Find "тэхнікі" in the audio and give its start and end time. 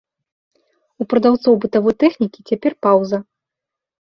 2.05-2.39